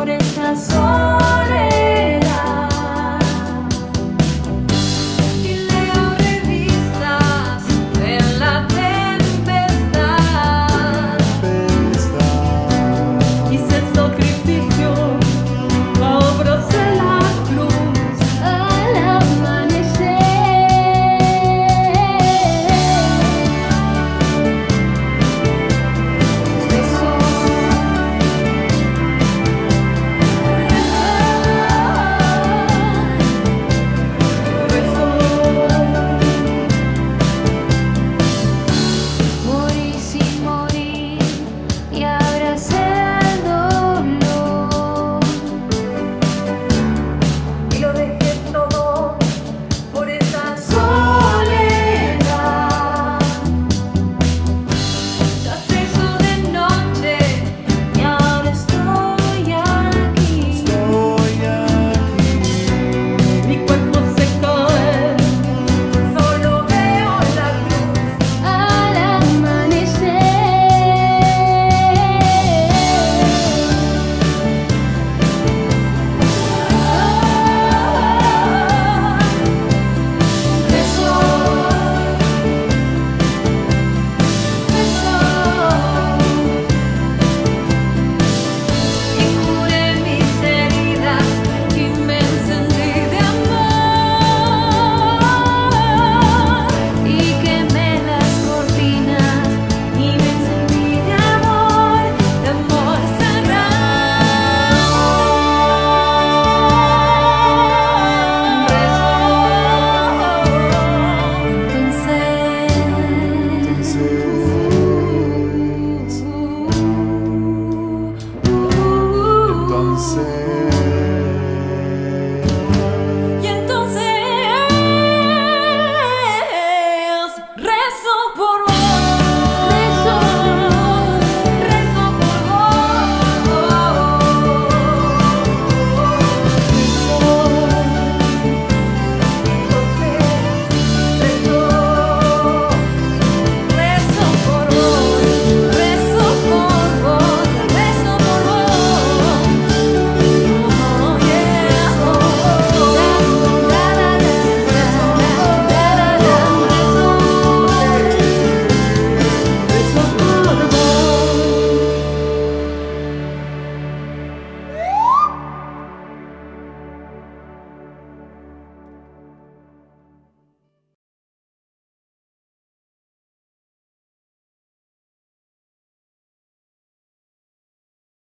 [0.00, 1.29] por esas horas.